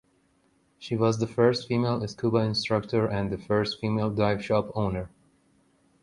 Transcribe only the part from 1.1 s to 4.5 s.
the first female scuba instructor and the first female dive